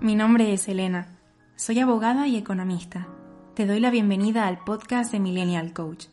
[0.00, 1.16] Mi nombre es Elena.
[1.56, 3.08] Soy abogada y economista.
[3.54, 6.08] Te doy la bienvenida al podcast de Millennial Coach,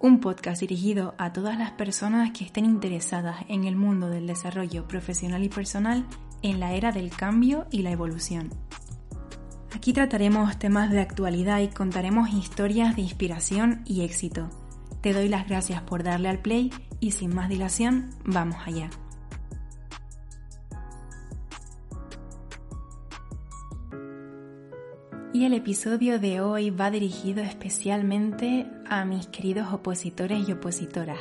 [0.00, 4.88] un podcast dirigido a todas las personas que estén interesadas en el mundo del desarrollo
[4.88, 6.06] profesional y personal
[6.40, 8.48] en la era del cambio y la evolución.
[9.74, 14.48] Aquí trataremos temas de actualidad y contaremos historias de inspiración y éxito.
[15.02, 18.88] Te doy las gracias por darle al play y sin más dilación, vamos allá.
[25.38, 31.20] Y el episodio de hoy va dirigido especialmente a mis queridos opositores y opositoras.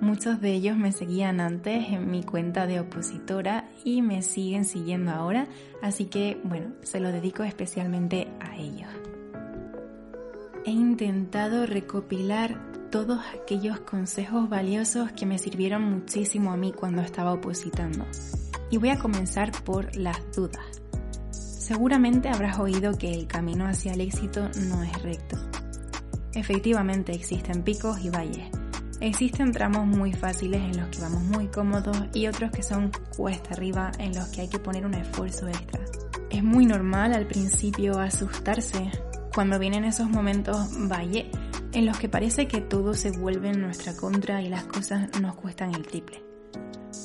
[0.00, 5.10] Muchos de ellos me seguían antes en mi cuenta de opositora y me siguen siguiendo
[5.10, 5.46] ahora,
[5.82, 8.88] así que bueno, se lo dedico especialmente a ellos.
[10.64, 12.58] He intentado recopilar
[12.90, 18.06] todos aquellos consejos valiosos que me sirvieron muchísimo a mí cuando estaba opositando.
[18.70, 20.79] Y voy a comenzar por las dudas.
[21.70, 25.36] Seguramente habrás oído que el camino hacia el éxito no es recto.
[26.34, 28.50] Efectivamente existen picos y valles.
[28.98, 33.50] Existen tramos muy fáciles en los que vamos muy cómodos y otros que son cuesta
[33.54, 35.84] arriba en los que hay que poner un esfuerzo extra.
[36.28, 38.90] Es muy normal al principio asustarse
[39.32, 41.30] cuando vienen esos momentos valle
[41.72, 45.36] en los que parece que todo se vuelve en nuestra contra y las cosas nos
[45.36, 46.20] cuestan el triple.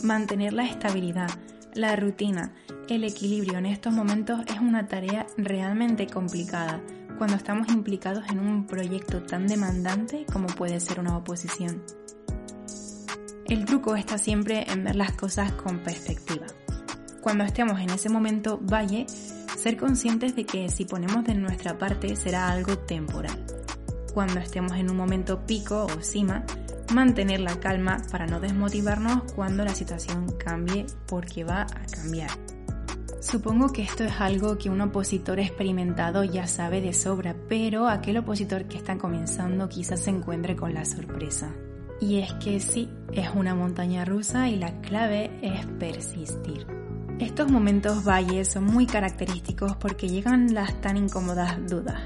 [0.01, 1.29] Mantener la estabilidad,
[1.75, 2.53] la rutina,
[2.89, 6.81] el equilibrio en estos momentos es una tarea realmente complicada
[7.17, 11.83] cuando estamos implicados en un proyecto tan demandante como puede ser una oposición.
[13.45, 16.47] El truco está siempre en ver las cosas con perspectiva.
[17.21, 22.15] Cuando estemos en ese momento valle, ser conscientes de que si ponemos de nuestra parte
[22.15, 23.45] será algo temporal.
[24.13, 26.45] Cuando estemos en un momento pico o cima,
[26.93, 32.29] mantener la calma para no desmotivarnos cuando la situación cambie porque va a cambiar.
[33.19, 38.17] Supongo que esto es algo que un opositor experimentado ya sabe de sobra, pero aquel
[38.17, 41.51] opositor que está comenzando quizás se encuentre con la sorpresa.
[41.99, 46.67] Y es que sí, es una montaña rusa y la clave es persistir.
[47.19, 52.03] Estos momentos valles son muy característicos porque llegan las tan incómodas dudas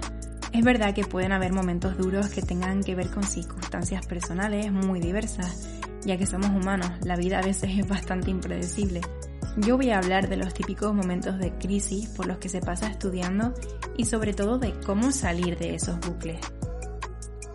[0.52, 5.00] es verdad que pueden haber momentos duros que tengan que ver con circunstancias personales muy
[5.00, 5.70] diversas,
[6.04, 9.02] ya que somos humanos, la vida a veces es bastante impredecible.
[9.58, 12.88] Yo voy a hablar de los típicos momentos de crisis por los que se pasa
[12.88, 13.54] estudiando
[13.98, 16.40] y sobre todo de cómo salir de esos bucles.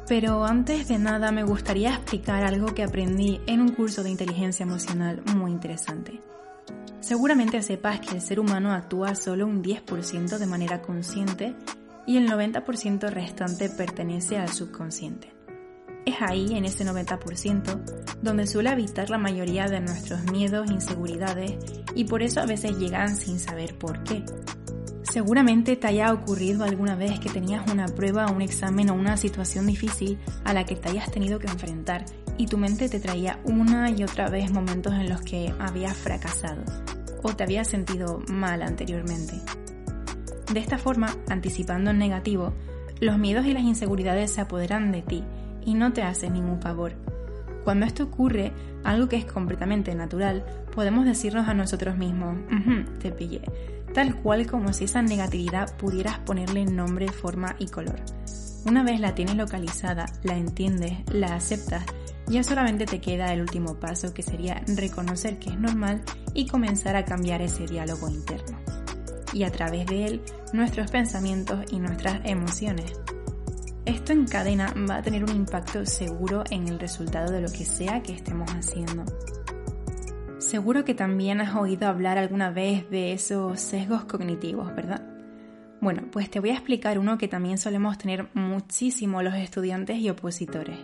[0.06, 4.65] Pero antes de nada me gustaría explicar algo que aprendí en un curso de inteligencia
[4.65, 6.21] emocional muy interesante.
[7.00, 11.54] Seguramente sepas que el ser humano actúa solo un 10% de manera consciente
[12.06, 15.32] y el 90% restante pertenece al subconsciente.
[16.04, 17.81] Es ahí, en ese 90%,
[18.20, 21.56] donde suele habitar la mayoría de nuestros miedos, inseguridades
[21.94, 24.22] y por eso a veces llegan sin saber por qué.
[25.03, 29.66] Seguramente te haya ocurrido alguna vez que tenías una prueba, un examen o una situación
[29.66, 32.04] difícil a la que te hayas tenido que enfrentar
[32.36, 36.62] y tu mente te traía una y otra vez momentos en los que habías fracasado
[37.22, 39.41] o te habías sentido mal anteriormente.
[40.53, 42.53] De esta forma, anticipando en negativo,
[43.00, 45.25] los miedos y las inseguridades se apoderan de ti
[45.65, 46.93] y no te hacen ningún favor.
[47.65, 48.53] Cuando esto ocurre,
[48.84, 50.44] algo que es completamente natural,
[50.75, 52.37] podemos decirnos a nosotros mismos,
[53.00, 53.41] te pillé,
[53.94, 58.00] tal cual como si esa negatividad pudieras ponerle nombre, forma y color.
[58.66, 61.84] Una vez la tienes localizada, la entiendes, la aceptas,
[62.27, 66.03] ya solamente te queda el último paso que sería reconocer que es normal
[66.34, 68.84] y comenzar a cambiar ese diálogo interno
[69.34, 70.22] y a través de él
[70.54, 72.98] nuestros pensamientos y nuestras emociones.
[73.84, 77.66] Esto en cadena va a tener un impacto seguro en el resultado de lo que
[77.66, 79.04] sea que estemos haciendo.
[80.39, 85.03] Seguro que también has oído hablar alguna vez de esos sesgos cognitivos, ¿verdad?
[85.81, 90.09] Bueno, pues te voy a explicar uno que también solemos tener muchísimo los estudiantes y
[90.09, 90.78] opositores.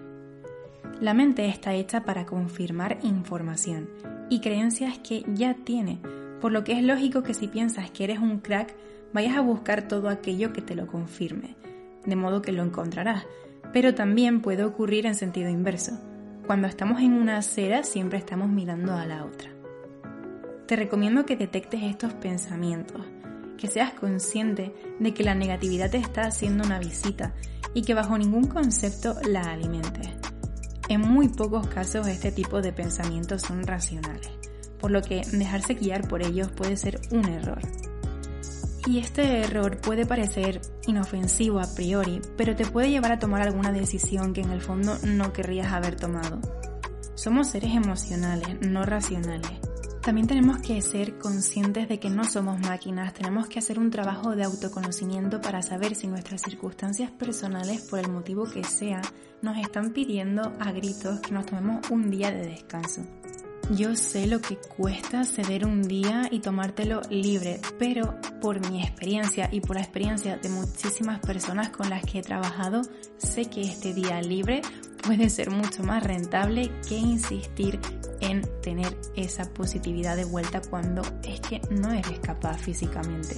[1.00, 3.88] La mente está hecha para confirmar información
[4.28, 6.00] y creencias que ya tiene,
[6.40, 8.74] por lo que es lógico que si piensas que eres un crack,
[9.12, 11.56] vayas a buscar todo aquello que te lo confirme,
[12.04, 13.26] de modo que lo encontrarás,
[13.72, 15.98] pero también puede ocurrir en sentido inverso.
[16.46, 19.50] Cuando estamos en una acera siempre estamos mirando a la otra.
[20.66, 23.02] Te recomiendo que detectes estos pensamientos,
[23.58, 27.34] que seas consciente de que la negatividad te está haciendo una visita
[27.74, 30.08] y que bajo ningún concepto la alimentes.
[30.88, 34.30] En muy pocos casos este tipo de pensamientos son racionales,
[34.80, 37.60] por lo que dejarse guiar por ellos puede ser un error.
[38.86, 43.72] Y este error puede parecer inofensivo a priori, pero te puede llevar a tomar alguna
[43.72, 46.40] decisión que en el fondo no querrías haber tomado.
[47.14, 49.50] Somos seres emocionales, no racionales.
[50.02, 54.34] También tenemos que ser conscientes de que no somos máquinas, tenemos que hacer un trabajo
[54.34, 59.02] de autoconocimiento para saber si nuestras circunstancias personales, por el motivo que sea,
[59.42, 63.02] nos están pidiendo a gritos que nos tomemos un día de descanso.
[63.76, 69.48] Yo sé lo que cuesta ceder un día y tomártelo libre, pero por mi experiencia
[69.52, 72.82] y por la experiencia de muchísimas personas con las que he trabajado,
[73.18, 74.62] sé que este día libre
[75.06, 77.78] puede ser mucho más rentable que insistir
[78.20, 83.36] en tener esa positividad de vuelta cuando es que no eres capaz físicamente.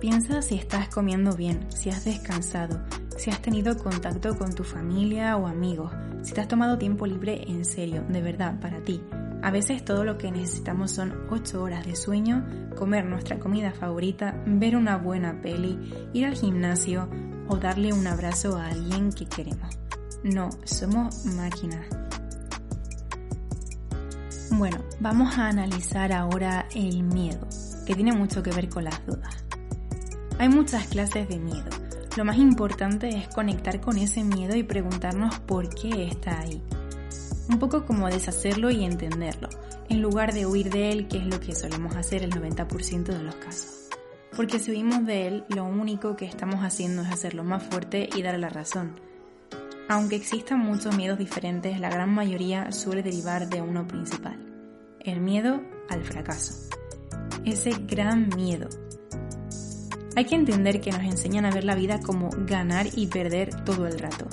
[0.00, 2.80] Piensa si estás comiendo bien, si has descansado,
[3.16, 5.92] si has tenido contacto con tu familia o amigos,
[6.28, 9.02] si te has tomado tiempo libre en serio, de verdad, para ti.
[9.42, 12.46] A veces todo lo que necesitamos son 8 horas de sueño,
[12.76, 17.08] comer nuestra comida favorita, ver una buena peli, ir al gimnasio
[17.48, 19.78] o darle un abrazo a alguien que queremos.
[20.22, 21.86] No, somos máquinas.
[24.50, 27.48] Bueno, vamos a analizar ahora el miedo,
[27.86, 29.46] que tiene mucho que ver con las dudas.
[30.38, 35.38] Hay muchas clases de miedo lo más importante es conectar con ese miedo y preguntarnos
[35.40, 36.62] por qué está ahí.
[37.48, 39.48] Un poco como deshacerlo y entenderlo,
[39.88, 43.22] en lugar de huir de él, que es lo que solemos hacer el 90% de
[43.22, 43.88] los casos.
[44.36, 48.22] Porque si huimos de él, lo único que estamos haciendo es hacerlo más fuerte y
[48.22, 48.94] darle la razón.
[49.88, 54.38] Aunque existan muchos miedos diferentes, la gran mayoría suele derivar de uno principal,
[55.00, 56.68] el miedo al fracaso.
[57.44, 58.68] Ese gran miedo
[60.18, 63.86] hay que entender que nos enseñan a ver la vida como ganar y perder todo
[63.86, 64.26] el rato.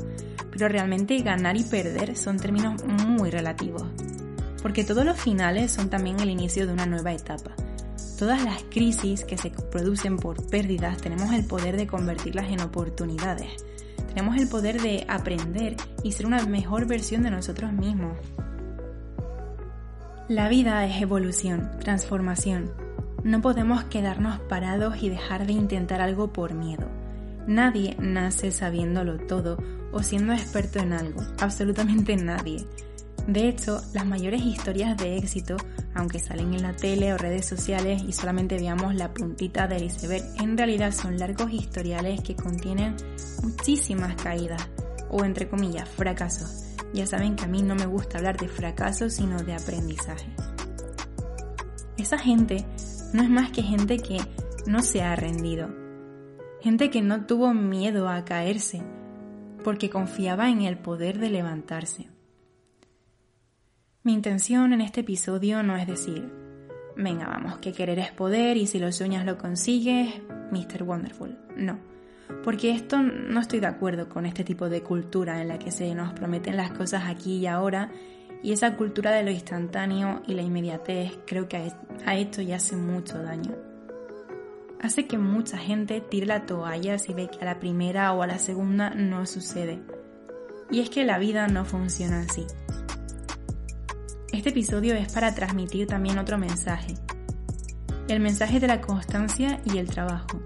[0.49, 3.83] Pero realmente ganar y perder son términos muy relativos.
[4.63, 7.51] Porque todos los finales son también el inicio de una nueva etapa.
[8.17, 13.63] Todas las crisis que se producen por pérdidas tenemos el poder de convertirlas en oportunidades.
[14.07, 18.17] Tenemos el poder de aprender y ser una mejor versión de nosotros mismos.
[20.29, 22.71] La vida es evolución, transformación,
[23.25, 26.88] no podemos quedarnos parados y dejar de intentar algo por miedo.
[27.48, 29.57] Nadie nace sabiéndolo todo
[29.92, 32.68] o siendo experto en algo, absolutamente nadie.
[33.27, 35.57] De hecho, las mayores historias de éxito,
[35.95, 40.24] aunque salen en la tele o redes sociales y solamente veamos la puntita del iceberg,
[40.39, 42.95] en realidad son largos historiales que contienen
[43.42, 44.69] muchísimas caídas
[45.10, 46.66] o entre comillas fracasos.
[46.94, 50.30] Ya saben que a mí no me gusta hablar de fracasos sino de aprendizaje.
[51.98, 52.63] Esa gente
[53.15, 54.17] no es más que gente que
[54.67, 55.69] no se ha rendido,
[56.62, 58.83] gente que no tuvo miedo a caerse,
[59.63, 62.09] porque confiaba en el poder de levantarse.
[64.03, 66.29] Mi intención en este episodio no es decir,
[66.97, 70.13] venga, vamos, que querer es poder y si lo sueñas lo consigues,
[70.51, 70.83] Mr.
[70.83, 71.38] Wonderful.
[71.56, 71.79] No,
[72.44, 75.95] porque esto no estoy de acuerdo con este tipo de cultura en la que se
[75.95, 77.91] nos prometen las cosas aquí y ahora
[78.45, 81.74] y esa cultura de lo instantáneo y la inmediatez creo que
[82.06, 83.56] ha hecho y hace mucho daño.
[84.80, 88.27] Hace que mucha gente tire la toalla si ve que a la primera o a
[88.27, 89.81] la segunda no sucede.
[90.69, 92.46] Y es que la vida no funciona así.
[94.31, 96.93] Este episodio es para transmitir también otro mensaje.
[98.08, 100.39] El mensaje de la constancia y el trabajo.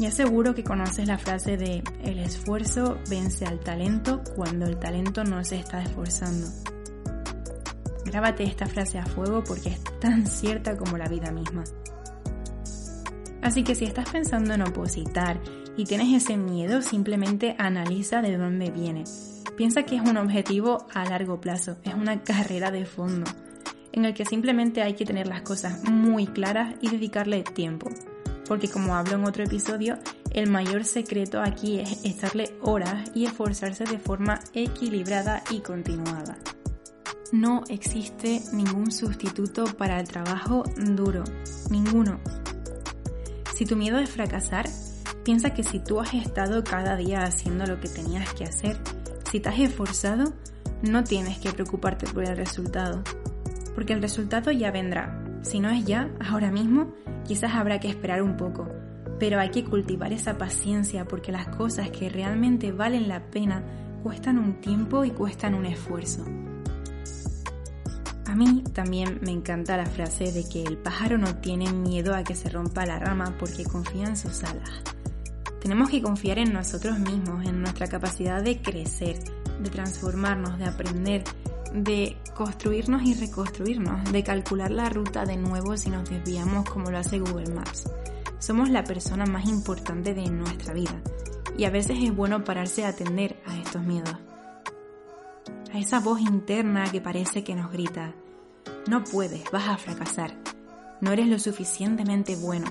[0.00, 5.22] Ya seguro que conoces la frase de el esfuerzo vence al talento cuando el talento
[5.22, 6.48] no se está esforzando.
[8.12, 11.64] Grábate esta frase a fuego porque es tan cierta como la vida misma.
[13.40, 15.40] Así que si estás pensando en opositar
[15.78, 19.04] y tienes ese miedo, simplemente analiza de dónde viene.
[19.56, 23.30] Piensa que es un objetivo a largo plazo, es una carrera de fondo,
[23.92, 27.88] en el que simplemente hay que tener las cosas muy claras y dedicarle tiempo.
[28.46, 29.96] Porque como hablo en otro episodio,
[30.32, 36.36] el mayor secreto aquí es estarle horas y esforzarse de forma equilibrada y continuada
[37.32, 41.24] no existe ningún sustituto para el trabajo duro,
[41.70, 42.20] ninguno.
[43.54, 44.68] Si tu miedo es fracasar,
[45.24, 48.76] piensa que si tú has estado cada día haciendo lo que tenías que hacer,
[49.30, 50.34] si te has esforzado,
[50.82, 53.02] no tienes que preocuparte por el resultado,
[53.74, 55.18] porque el resultado ya vendrá.
[55.40, 56.92] Si no es ya, ahora mismo,
[57.24, 58.68] quizás habrá que esperar un poco,
[59.18, 63.64] pero hay que cultivar esa paciencia porque las cosas que realmente valen la pena
[64.02, 66.26] cuestan un tiempo y cuestan un esfuerzo.
[68.32, 72.24] A mí también me encanta la frase de que el pájaro no tiene miedo a
[72.24, 74.70] que se rompa la rama porque confía en sus alas.
[75.60, 79.18] Tenemos que confiar en nosotros mismos, en nuestra capacidad de crecer,
[79.60, 81.24] de transformarnos, de aprender,
[81.74, 86.96] de construirnos y reconstruirnos, de calcular la ruta de nuevo si nos desviamos como lo
[86.96, 87.90] hace Google Maps.
[88.38, 91.02] Somos la persona más importante de nuestra vida
[91.58, 94.16] y a veces es bueno pararse a atender a estos miedos.
[95.74, 98.14] A esa voz interna que parece que nos grita,
[98.86, 100.36] no puedes, vas a fracasar,
[101.00, 102.66] no eres lo suficientemente bueno.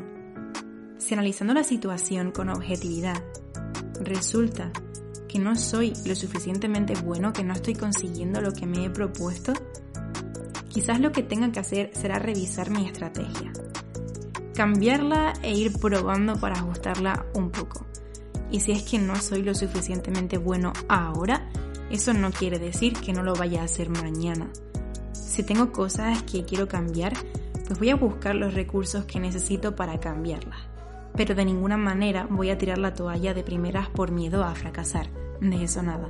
[0.97, 3.23] Si analizando la situación con objetividad,
[4.01, 4.71] resulta
[5.27, 9.53] que no soy lo suficientemente bueno, que no estoy consiguiendo lo que me he propuesto,
[10.67, 13.53] quizás lo que tenga que hacer será revisar mi estrategia,
[14.53, 17.85] cambiarla e ir probando para ajustarla un poco.
[18.51, 21.49] Y si es que no soy lo suficientemente bueno ahora,
[21.89, 24.51] eso no quiere decir que no lo vaya a hacer mañana.
[25.31, 27.13] Si tengo cosas que quiero cambiar,
[27.65, 30.59] pues voy a buscar los recursos que necesito para cambiarlas.
[31.15, 35.07] Pero de ninguna manera voy a tirar la toalla de primeras por miedo a fracasar
[35.39, 36.09] de eso nada.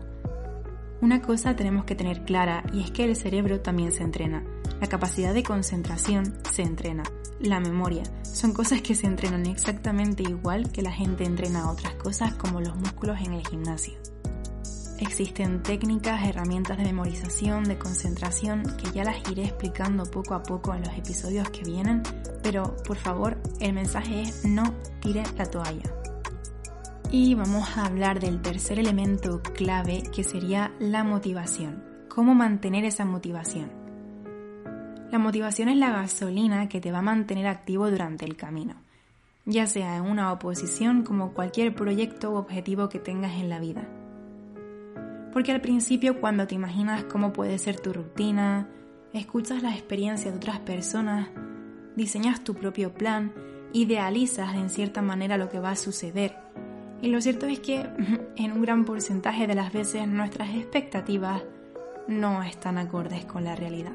[1.01, 4.43] Una cosa tenemos que tener clara y es que el cerebro también se entrena.
[4.79, 7.03] La capacidad de concentración se entrena.
[7.39, 12.33] La memoria son cosas que se entrenan exactamente igual que la gente entrena otras cosas
[12.33, 13.93] como los músculos en el gimnasio.
[15.01, 20.73] Existen técnicas, herramientas de memorización, de concentración, que ya las iré explicando poco a poco
[20.73, 22.03] en los episodios que vienen,
[22.43, 25.91] pero por favor, el mensaje es no tire la toalla
[27.11, 31.83] y vamos a hablar del tercer elemento clave que sería la motivación.
[32.07, 33.69] ¿Cómo mantener esa motivación?
[35.11, 38.75] La motivación es la gasolina que te va a mantener activo durante el camino,
[39.45, 43.85] ya sea en una oposición como cualquier proyecto u objetivo que tengas en la vida.
[45.33, 48.69] Porque al principio cuando te imaginas cómo puede ser tu rutina,
[49.13, 51.29] escuchas la experiencia de otras personas,
[51.95, 53.33] diseñas tu propio plan,
[53.73, 56.35] idealizas en cierta manera lo que va a suceder
[57.01, 57.89] y lo cierto es que
[58.35, 61.41] en un gran porcentaje de las veces nuestras expectativas
[62.07, 63.93] no están acordes con la realidad.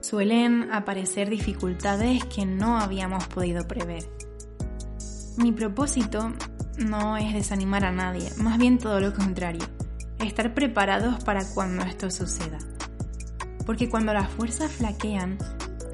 [0.00, 4.04] Suelen aparecer dificultades que no habíamos podido prever.
[5.36, 6.32] Mi propósito
[6.78, 9.64] no es desanimar a nadie, más bien todo lo contrario,
[10.18, 12.58] estar preparados para cuando esto suceda.
[13.64, 15.38] Porque cuando las fuerzas flaquean,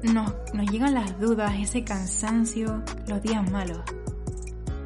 [0.03, 3.81] nos, nos llegan las dudas, ese cansancio, los días malos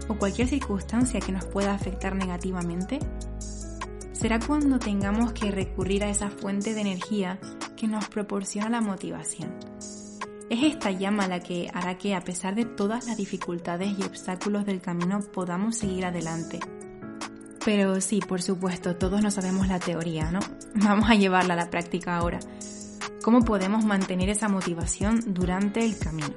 [0.08, 3.00] o cualquier circunstancia que nos pueda afectar negativamente?
[4.14, 7.40] Será cuando tengamos que recurrir a esa fuente de energía
[7.76, 9.54] que nos proporciona la motivación.
[10.50, 14.66] Es esta llama la que hará que a pesar de todas las dificultades y obstáculos
[14.66, 16.60] del camino podamos seguir adelante.
[17.68, 20.40] Pero sí, por supuesto, todos no sabemos la teoría, ¿no?
[20.76, 22.40] Vamos a llevarla a la práctica ahora.
[23.22, 26.34] ¿Cómo podemos mantener esa motivación durante el camino?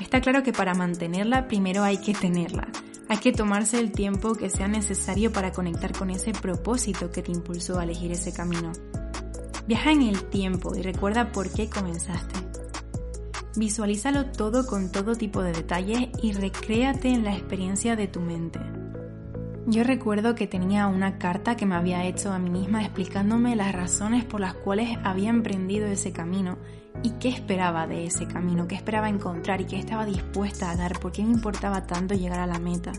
[0.00, 2.68] Está claro que para mantenerla primero hay que tenerla.
[3.10, 7.32] Hay que tomarse el tiempo que sea necesario para conectar con ese propósito que te
[7.32, 8.72] impulsó a elegir ese camino.
[9.66, 12.40] Viaja en el tiempo y recuerda por qué comenzaste.
[13.56, 18.79] Visualízalo todo con todo tipo de detalles y recréate en la experiencia de tu mente.
[19.70, 23.72] Yo recuerdo que tenía una carta que me había hecho a mí misma explicándome las
[23.72, 26.58] razones por las cuales había emprendido ese camino
[27.04, 30.98] y qué esperaba de ese camino, qué esperaba encontrar y qué estaba dispuesta a dar,
[30.98, 32.90] por qué me importaba tanto llegar a la meta.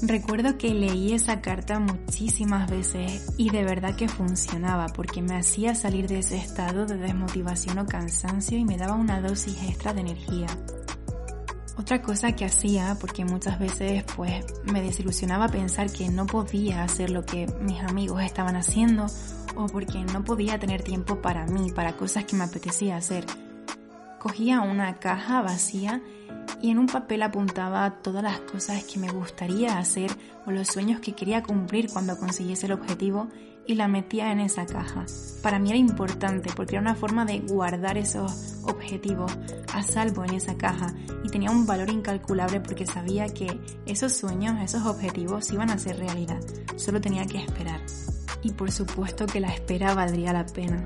[0.00, 5.74] Recuerdo que leí esa carta muchísimas veces y de verdad que funcionaba porque me hacía
[5.74, 10.00] salir de ese estado de desmotivación o cansancio y me daba una dosis extra de
[10.00, 10.46] energía.
[11.76, 17.10] Otra cosa que hacía, porque muchas veces pues me desilusionaba pensar que no podía hacer
[17.10, 19.06] lo que mis amigos estaban haciendo
[19.56, 23.26] o porque no podía tener tiempo para mí, para cosas que me apetecía hacer.
[24.20, 26.00] Cogía una caja vacía
[26.62, 30.12] y en un papel apuntaba todas las cosas que me gustaría hacer
[30.46, 33.28] o los sueños que quería cumplir cuando consiguiese el objetivo
[33.66, 35.06] y la metía en esa caja.
[35.42, 39.32] Para mí era importante porque era una forma de guardar esos objetivos
[39.72, 44.60] a salvo en esa caja y tenía un valor incalculable porque sabía que esos sueños,
[44.62, 46.40] esos objetivos iban a ser realidad.
[46.76, 47.80] Solo tenía que esperar.
[48.42, 50.84] Y por supuesto que la espera valdría la pena.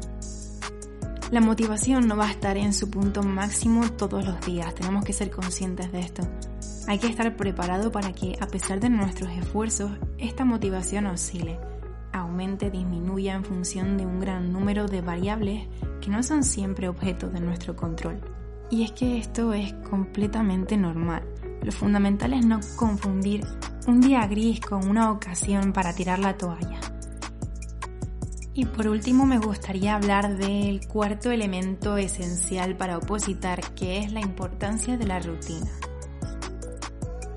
[1.30, 5.12] La motivación no va a estar en su punto máximo todos los días, tenemos que
[5.12, 6.23] ser conscientes de esto.
[6.87, 11.58] Hay que estar preparado para que, a pesar de nuestros esfuerzos, esta motivación oscile
[12.20, 15.66] aumente, disminuya en función de un gran número de variables
[16.00, 18.20] que no son siempre objeto de nuestro control.
[18.70, 21.22] Y es que esto es completamente normal.
[21.62, 23.44] Lo fundamental es no confundir
[23.87, 26.78] un día gris con una ocasión para tirar la toalla.
[28.54, 34.20] Y por último me gustaría hablar del cuarto elemento esencial para opositar, que es la
[34.20, 35.70] importancia de la rutina.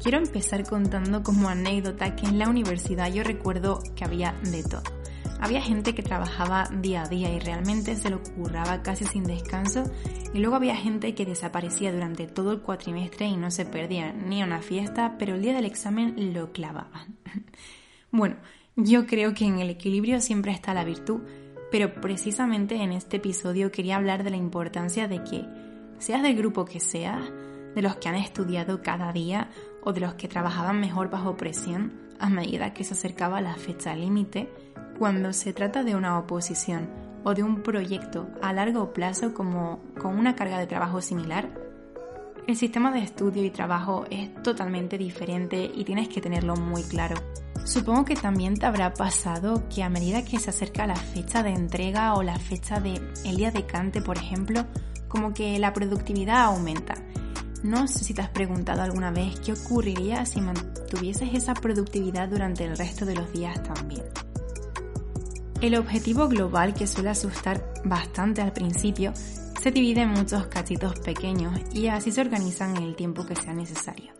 [0.01, 4.81] Quiero empezar contando como anécdota que en la universidad yo recuerdo que había de todo.
[5.39, 9.83] Había gente que trabajaba día a día y realmente se lo curraba casi sin descanso
[10.33, 14.41] y luego había gente que desaparecía durante todo el cuatrimestre y no se perdía ni
[14.41, 17.17] una fiesta, pero el día del examen lo clavaban.
[18.11, 18.37] bueno,
[18.75, 21.21] yo creo que en el equilibrio siempre está la virtud,
[21.71, 25.45] pero precisamente en este episodio quería hablar de la importancia de que,
[25.99, 27.21] seas del grupo que seas,
[27.75, 29.49] de los que han estudiado cada día
[29.83, 33.95] o de los que trabajaban mejor bajo presión a medida que se acercaba la fecha
[33.95, 34.51] límite,
[34.99, 36.89] cuando se trata de una oposición
[37.23, 41.49] o de un proyecto a largo plazo como con una carga de trabajo similar,
[42.47, 47.15] el sistema de estudio y trabajo es totalmente diferente y tienes que tenerlo muy claro.
[47.65, 51.51] Supongo que también te habrá pasado que a medida que se acerca la fecha de
[51.51, 54.65] entrega o la fecha de el día de cante, por ejemplo,
[55.07, 56.95] como que la productividad aumenta.
[57.63, 62.65] No sé si te has preguntado alguna vez qué ocurriría si mantuvieses esa productividad durante
[62.65, 64.03] el resto de los días también.
[65.61, 69.13] El objetivo global que suele asustar bastante al principio
[69.61, 73.53] se divide en muchos cachitos pequeños y así se organizan en el tiempo que sea
[73.53, 74.11] necesario.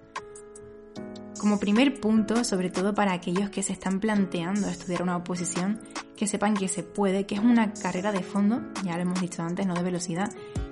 [1.40, 5.82] Como primer punto, sobre todo para aquellos que se están planteando estudiar una oposición,
[6.16, 9.42] que sepan que se puede, que es una carrera de fondo, ya lo hemos dicho
[9.42, 10.32] antes, no de velocidad,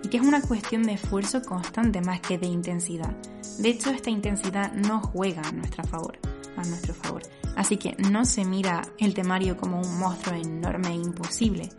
[0.09, 3.15] que es una cuestión de esfuerzo constante más que de intensidad.
[3.57, 6.17] De hecho, esta intensidad no juega a favor,
[6.57, 7.23] a nuestro favor.
[7.55, 11.69] Así que no se mira el temario como un monstruo enorme e imposible.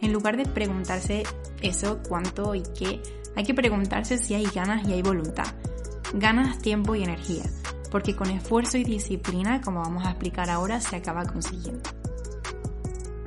[0.00, 1.24] En lugar de preguntarse
[1.62, 3.02] eso, cuánto y qué,
[3.36, 5.46] hay que preguntarse si hay ganas y hay voluntad.
[6.14, 7.44] Ganas, tiempo y energía
[7.90, 11.90] porque con esfuerzo y disciplina, como vamos a explicar ahora, se acaba consiguiendo.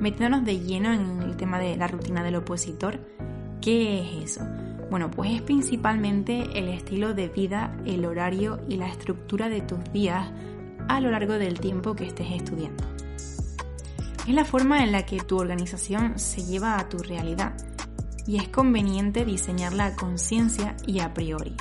[0.00, 2.98] Metiéndonos de lleno en el tema de la rutina del opositor,
[3.64, 4.46] ¿qué es eso?
[4.90, 9.82] Bueno, pues es principalmente el estilo de vida, el horario y la estructura de tus
[9.90, 10.30] días
[10.86, 12.84] a lo largo del tiempo que estés estudiando.
[14.28, 17.54] Es la forma en la que tu organización se lleva a tu realidad
[18.26, 21.56] y es conveniente diseñarla a conciencia y a priori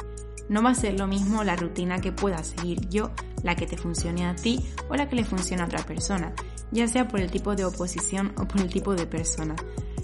[0.50, 3.12] no va a ser lo mismo la rutina que pueda seguir yo,
[3.44, 6.34] la que te funcione a ti o la que le funcione a otra persona,
[6.72, 9.56] ya sea por el tipo de oposición o por el tipo de persona.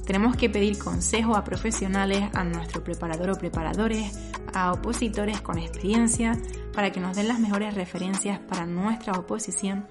[0.10, 4.12] Tenemos que pedir consejo a profesionales, a nuestro preparador o preparadores,
[4.56, 6.36] a opositores con experiencia,
[6.74, 9.86] para que nos den las mejores referencias para nuestra oposición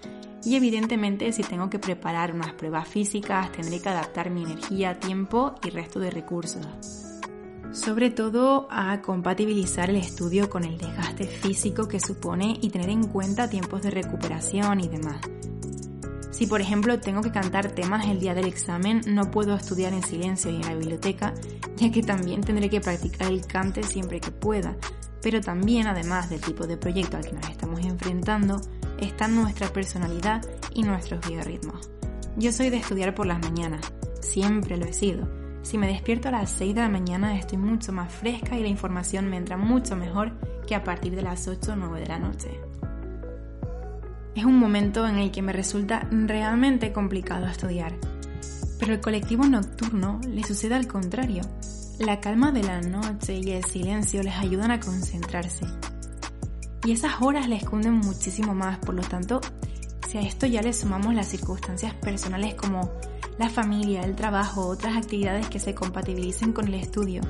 [0.44, 5.54] y evidentemente si tengo que preparar unas pruebas físicas tendré que adaptar mi energía, tiempo
[5.64, 6.66] y resto de recursos
[7.70, 13.06] sobre todo a compatibilizar el estudio con el desgaste físico que supone y tener en
[13.06, 15.20] cuenta tiempos de recuperación y demás.
[16.38, 20.04] Si por ejemplo tengo que cantar temas el día del examen, no puedo estudiar en
[20.04, 21.34] silencio y en la biblioteca,
[21.76, 24.76] ya que también tendré que practicar el cante siempre que pueda.
[25.20, 28.60] Pero también, además del tipo de proyecto al que nos estamos enfrentando,
[29.00, 31.90] está nuestra personalidad y nuestros biorritmos.
[32.36, 35.26] Yo soy de estudiar por las mañanas, siempre lo he sido,
[35.62, 38.68] si me despierto a las 6 de la mañana estoy mucho más fresca y la
[38.68, 42.20] información me entra mucho mejor que a partir de las 8 o 9 de la
[42.20, 42.67] noche.
[44.38, 47.92] Es un momento en el que me resulta realmente complicado estudiar.
[48.78, 51.42] Pero el colectivo nocturno le sucede al contrario.
[51.98, 55.66] La calma de la noche y el silencio les ayudan a concentrarse.
[56.84, 59.40] Y esas horas les cunden muchísimo más, por lo tanto,
[60.06, 62.92] si a esto ya le sumamos las circunstancias personales como
[63.40, 67.22] la familia, el trabajo, otras actividades que se compatibilicen con el estudio,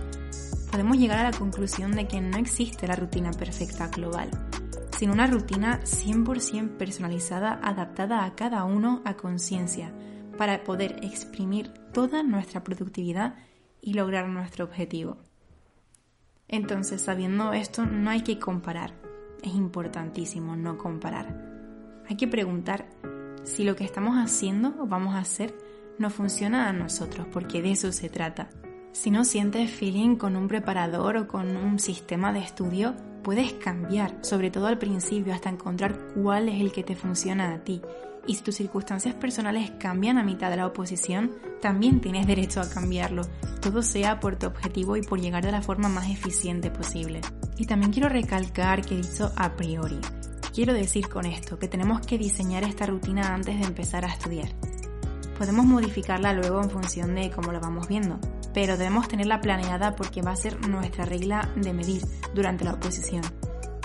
[0.71, 4.29] podemos llegar a la conclusión de que no existe la rutina perfecta global,
[4.99, 9.93] sino una rutina 100% personalizada, adaptada a cada uno a conciencia,
[10.37, 13.37] para poder exprimir toda nuestra productividad
[13.81, 15.19] y lograr nuestro objetivo.
[16.49, 18.93] Entonces, sabiendo esto, no hay que comparar.
[19.41, 22.03] Es importantísimo no comparar.
[22.09, 22.89] Hay que preguntar
[23.45, 25.55] si lo que estamos haciendo o vamos a hacer
[26.01, 28.49] no funciona a nosotros, porque de eso se trata.
[28.91, 34.17] Si no sientes feeling con un preparador o con un sistema de estudio, puedes cambiar,
[34.23, 37.83] sobre todo al principio, hasta encontrar cuál es el que te funciona a ti.
[38.27, 42.69] Y si tus circunstancias personales cambian a mitad de la oposición, también tienes derecho a
[42.69, 43.23] cambiarlo,
[43.61, 47.21] todo sea por tu objetivo y por llegar de la forma más eficiente posible.
[47.57, 49.99] Y también quiero recalcar que he dicho a priori.
[50.55, 54.49] Quiero decir con esto que tenemos que diseñar esta rutina antes de empezar a estudiar.
[55.39, 58.19] Podemos modificarla luego en función de cómo lo vamos viendo,
[58.61, 62.03] pero debemos tenerla planeada porque va a ser nuestra regla de medir
[62.35, 63.23] durante la oposición.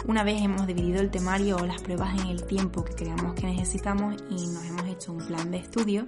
[0.07, 3.45] Una vez hemos dividido el temario o las pruebas en el tiempo que creamos que
[3.45, 6.07] necesitamos y nos hemos hecho un plan de estudio,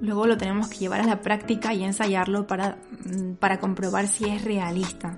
[0.00, 4.28] Luego lo tenemos que llevar a la práctica y ensayarlo para, mm, para comprobar si
[4.28, 5.16] es realista.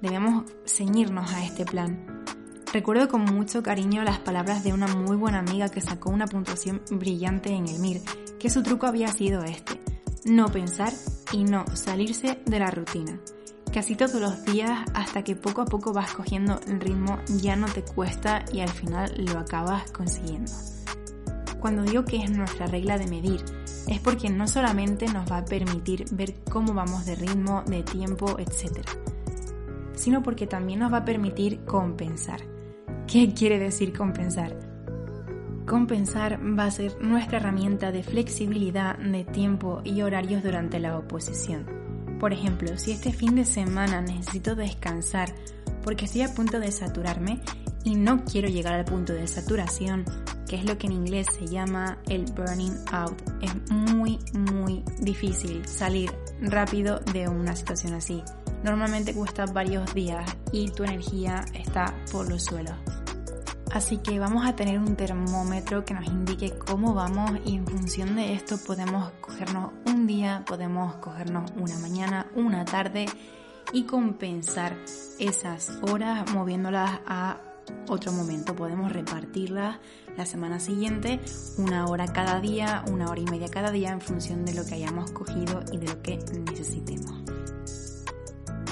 [0.00, 2.24] Debemos ceñirnos a este plan.
[2.72, 6.82] Recuerdo con mucho cariño las palabras de una muy buena amiga que sacó una puntuación
[6.90, 8.00] brillante en el MIR,
[8.40, 9.80] que su truco había sido este,
[10.24, 10.92] no pensar
[11.32, 13.18] y no salirse de la rutina.
[13.72, 17.66] Casi todos los días hasta que poco a poco vas cogiendo el ritmo ya no
[17.66, 20.52] te cuesta y al final lo acabas consiguiendo.
[21.58, 23.44] Cuando digo que es nuestra regla de medir,
[23.88, 28.36] es porque no solamente nos va a permitir ver cómo vamos de ritmo, de tiempo,
[28.38, 28.86] etc.,
[29.94, 32.40] sino porque también nos va a permitir compensar.
[33.06, 34.71] ¿Qué quiere decir compensar?
[35.72, 41.64] Compensar va a ser nuestra herramienta de flexibilidad de tiempo y horarios durante la oposición.
[42.20, 45.32] Por ejemplo, si este fin de semana necesito descansar
[45.82, 47.40] porque estoy a punto de saturarme
[47.84, 50.04] y no quiero llegar al punto de saturación,
[50.46, 53.18] que es lo que en inglés se llama el burning out.
[53.40, 58.22] Es muy, muy difícil salir rápido de una situación así.
[58.62, 62.74] Normalmente cuesta varios días y tu energía está por los suelos.
[63.72, 68.14] Así que vamos a tener un termómetro que nos indique cómo vamos y en función
[68.16, 73.06] de esto podemos cogernos un día, podemos cogernos una mañana, una tarde
[73.72, 74.76] y compensar
[75.18, 77.38] esas horas moviéndolas a
[77.88, 78.54] otro momento.
[78.54, 79.78] Podemos repartirlas
[80.18, 81.20] la semana siguiente,
[81.56, 84.74] una hora cada día, una hora y media cada día en función de lo que
[84.74, 86.18] hayamos cogido y de lo que
[86.50, 87.31] necesitemos.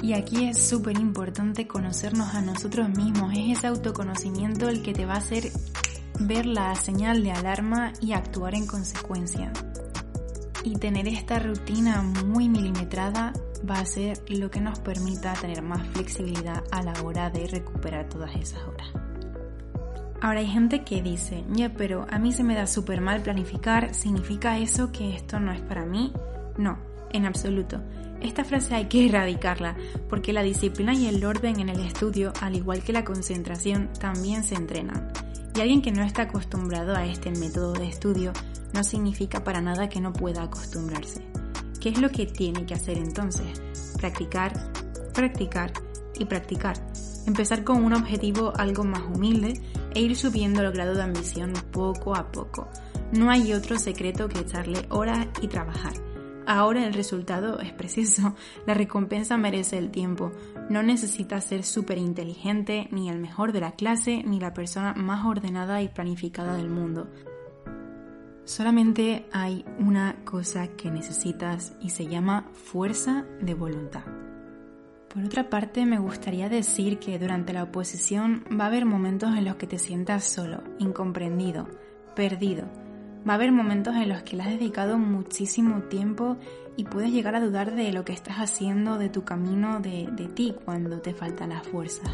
[0.03, 3.33] Y aquí es súper importante conocernos a nosotros mismos.
[3.37, 5.51] Es ese autoconocimiento el que te va a hacer
[6.21, 9.53] ver la señal de alarma y actuar en consecuencia.
[10.65, 13.33] Y tener esta rutina muy milimetrada
[13.69, 18.09] va a ser lo que nos permita tener más flexibilidad a la hora de recuperar
[18.09, 18.89] todas esas horas.
[20.23, 23.95] Ahora hay gente que dice, ya, pero a mí se me da súper mal planificar,
[23.95, 26.13] ¿significa eso que esto no es para mí?
[26.59, 26.79] No,
[27.11, 27.81] en absoluto.
[28.21, 29.77] Esta frase hay que erradicarla,
[30.09, 34.45] porque la disciplina y el orden en el estudio, al igual que la concentración, también
[34.45, 35.11] se entrenan.
[35.55, 38.33] Y alguien que no está acostumbrado a este método de estudio
[38.75, 41.25] no significa para nada que no pueda acostumbrarse.
[41.81, 43.61] ¿Qué es lo que tiene que hacer entonces?
[43.97, 44.53] Practicar,
[45.15, 45.73] practicar
[46.19, 46.77] y practicar.
[47.27, 49.61] Empezar con un objetivo algo más humilde
[49.95, 52.69] e ir subiendo el grado de ambición poco a poco.
[53.13, 55.95] No hay otro secreto que echarle horas y trabajar.
[56.53, 58.35] Ahora el resultado es preciso,
[58.67, 60.33] la recompensa merece el tiempo.
[60.69, 65.25] No necesitas ser súper inteligente, ni el mejor de la clase, ni la persona más
[65.25, 67.09] ordenada y planificada del mundo.
[68.47, 74.03] Solamente hay una cosa que necesitas y se llama fuerza de voluntad.
[75.15, 79.45] Por otra parte, me gustaría decir que durante la oposición va a haber momentos en
[79.45, 81.69] los que te sientas solo, incomprendido,
[82.17, 82.90] perdido.
[83.29, 86.37] Va a haber momentos en los que le has dedicado muchísimo tiempo
[86.77, 90.27] y puedes llegar a dudar de lo que estás haciendo, de tu camino, de, de
[90.29, 92.11] ti cuando te falta la fuerza.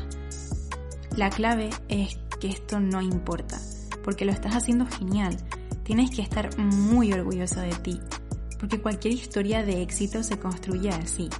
[1.17, 3.59] La clave es que esto no importa,
[4.03, 5.37] porque lo estás haciendo genial,
[5.85, 8.01] tienes que estar muy orgulloso de ti,
[8.59, 11.31] porque cualquier historia de éxito se construye así,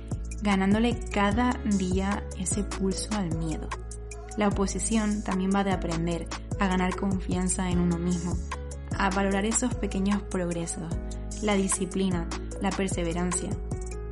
[0.43, 3.69] ganándole cada día ese pulso al miedo.
[4.37, 6.29] La oposición también va de aprender
[6.61, 8.37] a ganar confianza en uno mismo,
[8.99, 10.93] a valorar esos pequeños progresos,
[11.43, 12.29] la disciplina,
[12.63, 13.51] la perseverancia,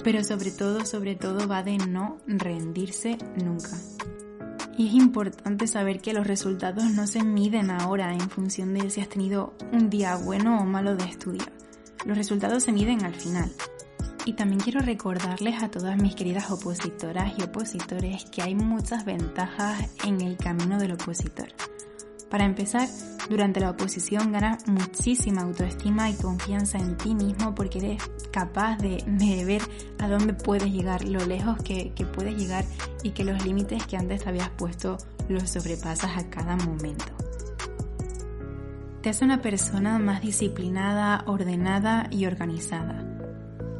[0.02, 3.78] pero sobre todo, sobre todo va de no rendirse nunca.
[4.76, 9.00] Y es importante saber que los resultados no se miden ahora en función de si
[9.00, 11.44] has tenido un día bueno o malo de estudio.
[12.04, 13.52] Los resultados se miden al final.
[14.26, 19.90] Y también quiero recordarles a todas mis queridas opositoras y opositores que hay muchas ventajas
[20.04, 21.48] en el camino del opositor.
[22.30, 22.88] Para empezar,
[23.28, 29.02] durante la oposición ganas muchísima autoestima y confianza en ti mismo porque eres capaz de,
[29.44, 29.62] ver
[29.98, 32.64] a dónde puedes llegar, lo lejos que, que puedes llegar
[33.02, 37.04] y que los límites que antes habías puesto los sobrepasas a cada momento.
[39.00, 43.04] Te hace una persona más disciplinada, ordenada y organizada.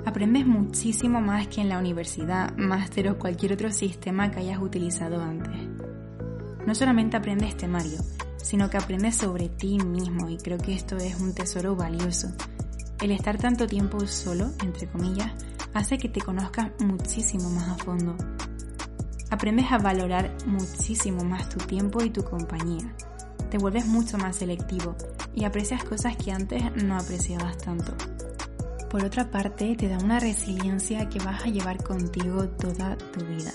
[0.05, 5.23] Aprendes muchísimo más que en la universidad, máster o cualquier otro sistema que hayas utilizado
[5.23, 5.57] antes.
[6.67, 7.99] No solamente aprendes temario,
[8.45, 12.29] sino que aprendes sobre ti mismo y creo que esto es un tesoro valioso.
[13.01, 15.33] El estar tanto tiempo solo, entre comillas,
[15.73, 18.17] hace que te conozcas muchísimo más a fondo.
[19.31, 22.95] Aprendes a valorar muchísimo más tu tiempo y tu compañía.
[23.51, 24.95] Te vuelves mucho más selectivo
[25.35, 27.95] y aprecias cosas que antes no apreciabas tanto.
[28.91, 33.53] Por otra parte, te da una resiliencia que vas a llevar contigo toda tu vida.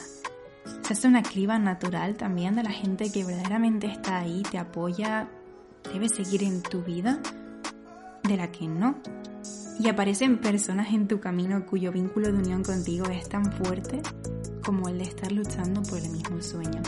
[0.89, 5.29] Hace una criba natural también de la gente que verdaderamente está ahí, te apoya,
[5.93, 7.19] debe seguir en tu vida,
[8.23, 8.95] de la que no.
[9.79, 14.01] y aparecen personas en tu camino cuyo vínculo de unión contigo es tan fuerte
[14.65, 16.81] como el de estar luchando por el mismo sueño.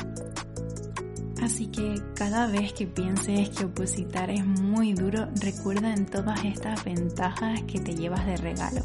[1.44, 6.84] Así que cada vez que pienses que opositar es muy duro, recuerda en todas estas
[6.84, 8.82] ventajas que te llevas de regalo.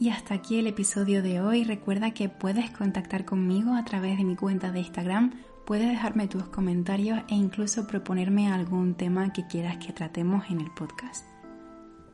[0.00, 1.62] Y hasta aquí el episodio de hoy.
[1.62, 5.32] Recuerda que puedes contactar conmigo a través de mi cuenta de Instagram
[5.70, 10.68] Puedes dejarme tus comentarios e incluso proponerme algún tema que quieras que tratemos en el
[10.72, 11.24] podcast.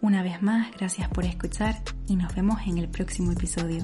[0.03, 1.75] Una vez más, gracias por escuchar
[2.07, 3.83] y nos vemos en el próximo episodio.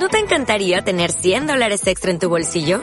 [0.00, 2.82] ¿No te encantaría tener 100 dólares extra en tu bolsillo?